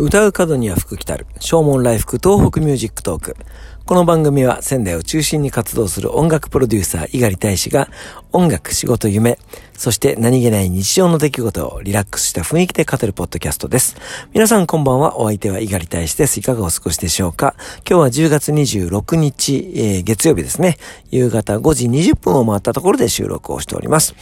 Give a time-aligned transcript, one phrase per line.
[0.00, 3.36] 唱う門には福来たる、唱門来福 TOHOKU MUSIC TALK。
[3.84, 7.88] この番組は仙台を中心に活動する音楽プロデューサー、猪狩大使が
[8.30, 9.40] 音楽、仕事、夢、
[9.74, 13.96] そして何気ない日常の出来事をリラックスした雰囲気で語るポッドキャストです。
[14.32, 16.38] 皆さんこんばんは、お相手は猪狩大使です。
[16.38, 17.56] いかがお過ごしでしょうか？
[17.78, 20.78] 今日は10月26日、えー、月曜日ですね。
[21.10, 24.14] 夕方5時20分を回ったところで収録をしております。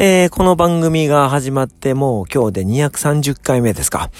[0.00, 4.12] えー、この番組が始まってもう今日で230回目ですか。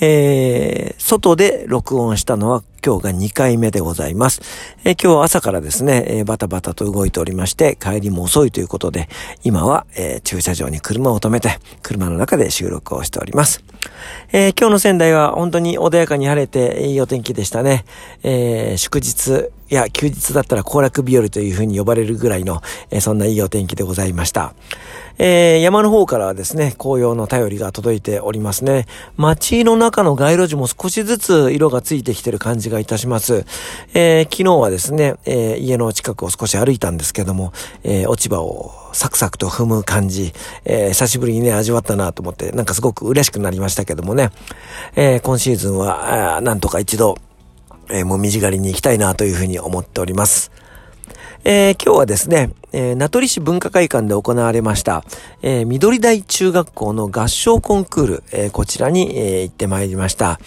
[0.00, 4.42] えー、外で録音したのは今日が2回目でございます。
[4.82, 9.08] えー、今日朝からですね、えー、バタバタと動いておりまして、帰りも遅いということで、
[9.44, 13.62] 今は、えー、駐車場に車を止めて、車の中で収録をしております。
[14.32, 17.84] え、今日の仙台は本当に穏やかに晴れていいお天気でしたね。
[18.24, 22.60] え、祝日、いや、休日だったら行楽日和というふうに呼ばれるぐらいの、
[22.90, 24.52] えー、そんないいお天気でございました。
[25.16, 28.86] えー、山の方からはですね、紅葉の便りが届いておりますね。
[29.16, 33.44] 街の中の街路樹も少しずつ色がついてきてる感じがいたします。
[33.94, 37.52] えー、昨日はですね、えー、家の近くを少し歩いたんですけども、
[37.84, 40.32] え落ち葉をサクサクと踏む感じ、
[40.64, 44.30] え久しぶりにね、味わったなと思って、なんかすごく嬉しくなりましたけどもね、
[44.96, 47.16] え今シーズンは、なんとか一度、
[47.90, 50.50] えもみじ狩りに行きたいなというふうに思っております。
[51.42, 55.04] えー、今日はですね、えー、名取市文化会館で行われました、
[55.40, 60.38] えー、緑台中学校の合唱コンクール、えー、こちらに、え、行ってまいりました。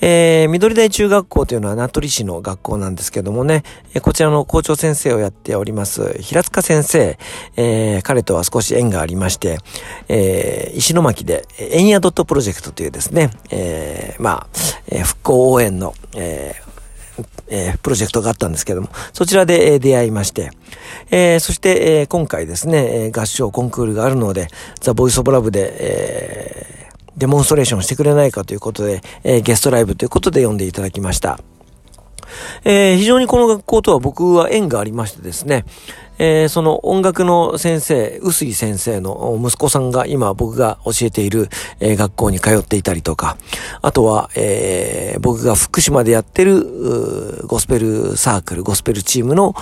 [0.00, 3.62] え、緑台中学校というのは名取市の学校なんですけどもね、
[3.94, 7.16] え、こちらの校長先生をやっております、平塚先生、
[7.56, 9.58] え、彼とは少し縁がありまして、
[10.08, 14.46] え、石巻で、エンヤドットプロジェクトというですね、え、まあ、
[14.88, 16.56] え、復興応援の、え、
[17.48, 20.50] えー、プロジェクトがあったんですけども、そちらで、えー、出会いまして、
[21.10, 24.48] えー、そして、え、今回ですね、え、合唱コンクールがあるので、
[24.80, 31.38] ザ・ボイス・オブ・ラブで、えー、デモンストレーションしてくれないかということで、え、ゲストライブということで呼んでいただきました。
[32.64, 35.64] えー、非常にこの学校とは僕は縁がありましてですね、
[36.18, 41.48] えー、その音楽の先生、臼井先生の息子さんが今僕が教えている、
[41.80, 43.36] えー、学校に通っていたりとか、
[43.82, 49.54] あとは、えー、僕が福島でやってるゴスペルサークル、ゴスペルチームの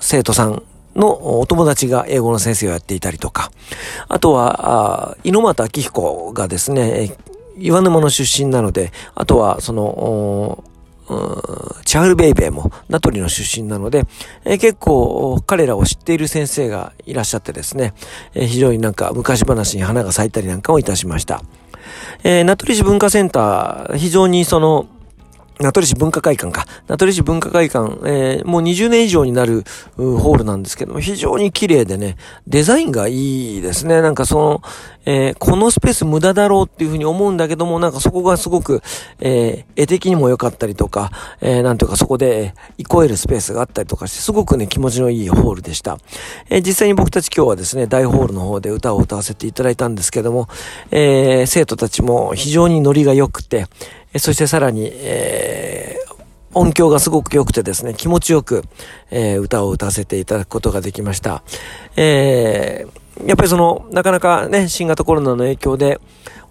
[0.00, 0.62] 生徒さん
[0.94, 3.50] のお友達が英語の先生をやっていたりとか、
[4.08, 7.16] あとは、あ猪俣明彦がですね、
[7.58, 10.64] 岩沼の出身なので、あとは、その、
[11.84, 14.04] チャール・ベイベーもナトリの出身なので、
[14.44, 17.94] えー、結構彼らを知っている先生がいらっしゃってですね、
[18.34, 21.42] えー、非常になんか昔話に花が咲いたりなんかをいたしました。
[22.24, 24.86] えー、名取市文化センター、非常にその、
[25.60, 26.66] 名取市文化会館か。
[26.88, 29.64] 名取市文化会館、えー、もう20年以上になる
[29.96, 34.00] ホールなんですけども、非常に綺麗でね、デザインがいいですね。
[34.00, 34.62] なんかその、
[35.04, 38.82] えー、このスペース無駄だろうっていうふうに思うんだけども、なんかそこがすごく、
[39.20, 45.98] えー、絵的にも良かったりとか、えー、なんとかそこで、憩えるスペースがあったりとかして、すごくね、気持ちのいいホールでした。
[46.48, 50.48] えー、実際に僕たち今日はですね、大ホールの方で歌を歌わせていただいたんですけども、
[50.90, 53.66] えー、生徒たちも非常にノリが良くて
[54.14, 56.24] え、そしてさらに、えー、
[56.54, 58.62] 音響がすごく良くてですね、気持ちよく、
[59.10, 61.42] えー、歌を歌わせていただくことができました。
[61.96, 66.00] えー、やっぱりその、なかなかね、新型コロナの影響で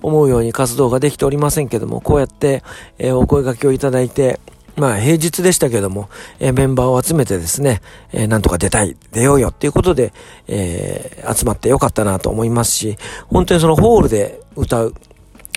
[0.01, 2.63] 思うように活動ができておりませんけども、こうやって、
[2.97, 4.39] えー、お声掛けをいただいて、
[4.75, 7.81] まあ平日でしたけども、えー、メンバーを集めてですね、
[8.13, 10.13] えー、なんとか出たい、出ようよっていうことで、
[10.47, 14.95] えー、集まってよかったなと思いますし、本当にそのホールで歌う、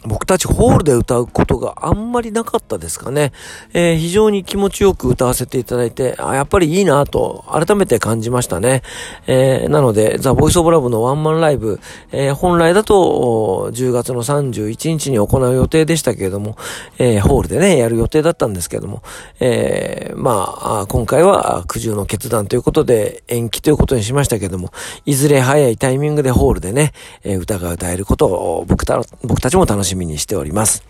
[0.07, 3.33] 僕たちホールで歌うことがあんまりなかったですかね。
[3.73, 8.83] えー、非常に気持ちよく歌わせていただいて、あ、やっぱりいいなと改めて感じましたね。
[9.27, 11.81] えー、なので、ザ・ボイス・オブ・ラブのワンマンライブ、
[12.13, 16.57] えー、本来だと10月の31日に行う予定でしたけれども、
[16.99, 19.03] えホールでね、やる予定だったんですけども、
[19.41, 24.71] えまあ、今回は苦渋の決断ということで延期ということにしましたけども、
[25.07, 26.93] いずれ早いタイミングでホールでね、
[27.25, 30.85] え歌が歌えることを僕た僕たちも楽しみしみにしております。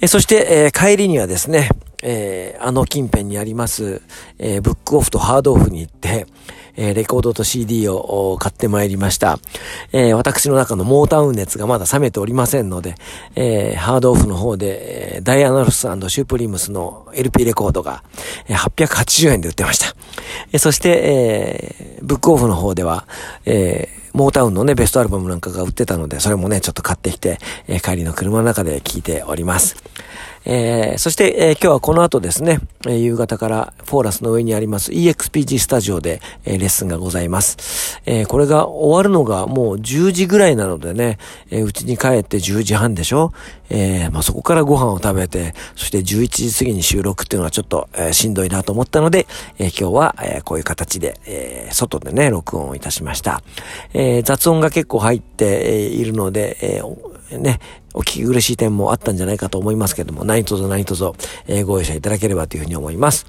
[0.00, 1.68] えそして、え帰りにはですね、
[2.02, 4.00] えー、あの近辺にあります、
[4.38, 6.26] えー、ブックオフとハードオフに行って、
[6.76, 9.38] えー、レコードと CD を買ってまいりました。
[9.92, 12.94] え私の中のモータウン熱がまだ冷めておりませんので、
[13.34, 18.02] えハードオフの方で、えダイアナルスシュープリームスの LP レコードが、
[18.48, 19.94] え880円で売ってました。
[20.52, 23.06] えそして、えブックオフの方では、
[23.44, 29.76] えモータウンのね、ベストアルバムなんかが売ってたので、それもね、ちょっと買ってきて、えー、帰りの車の中で聴いております。
[30.46, 38.00] えー、そして、えー、今日はこの後ですね、えー、夕方からフォーラスの上にあります EXPG スタジオで、えレッスンがございます。
[38.06, 41.18] えこれが終わるのがもう10時ぐらいなのでね、
[41.50, 43.32] えうちに帰って10時半でしょ？
[43.68, 49.26] えまあ、そこからご飯を食べて、そして11時過ぎに収録っていうのはちょっと、えしんどいなと思ったので、
[49.58, 53.42] え今日は、えこういう形で、え外でね、録音をいたしました。
[54.00, 57.60] え雑音が結構入っているので、えね、
[57.94, 61.12] お聞き苦しい点もあったんじゃないかと思いますけども、何卒何卒、
[61.46, 63.26] えー、ご容赦いただければというふうに思います。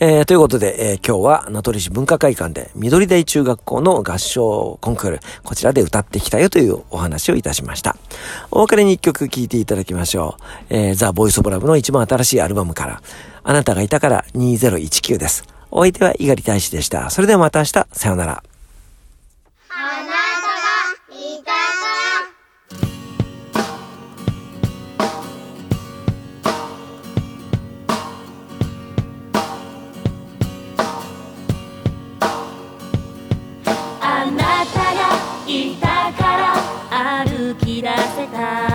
[0.00, 7.96] えー、ということで、えー、今日は名取市文化会館で緑台中学校の合唱コンクール、こちらで歌ってきたよというお話をいたしました。
[8.50, 10.42] お別れに一曲聴いていただきましょう。
[10.70, 13.02] えー、ザ・ボイス・オブ・ラブの一番新しいアルバムから、
[13.44, 15.44] あなたがいたから2019です。
[15.70, 17.10] お相手は猪狩大使でした。
[17.10, 18.42] それではまた明日、さようなら。
[38.16, 38.73] 私